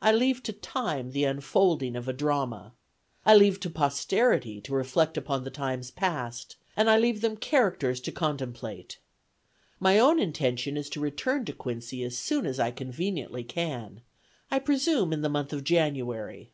I 0.00 0.10
leave 0.12 0.42
to 0.44 0.54
time 0.54 1.10
the 1.10 1.24
unfolding 1.24 1.94
of 1.94 2.08
a 2.08 2.14
drama. 2.14 2.72
I 3.26 3.34
leave 3.34 3.60
to 3.60 3.68
posterity 3.68 4.58
to 4.62 4.72
reflect 4.72 5.18
upon 5.18 5.44
the 5.44 5.50
times 5.50 5.90
past; 5.90 6.56
and 6.78 6.88
I 6.88 6.96
leave 6.96 7.20
them 7.20 7.36
characters 7.36 8.00
to 8.00 8.10
contemplate. 8.10 9.00
My 9.78 9.98
own 9.98 10.18
intention 10.18 10.78
is 10.78 10.88
to 10.88 11.00
return 11.00 11.44
to 11.44 11.52
Quincy 11.52 12.02
as 12.04 12.16
soon 12.16 12.46
as 12.46 12.58
I 12.58 12.70
conveniently 12.70 13.44
can; 13.44 14.00
I 14.50 14.60
presume 14.60 15.12
in 15.12 15.20
the 15.20 15.28
month 15.28 15.52
of 15.52 15.62
January." 15.62 16.52